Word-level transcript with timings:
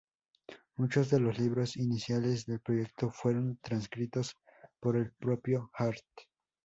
Muchos 0.77 1.11
de 1.11 1.19
los 1.19 1.37
libros 1.37 1.77
iniciales 1.77 2.47
del 2.47 2.59
proyecto 2.59 3.11
fueron 3.11 3.59
transcritos 3.61 4.35
por 4.79 4.97
el 4.97 5.11
propio 5.11 5.69
Hart. 5.75 6.01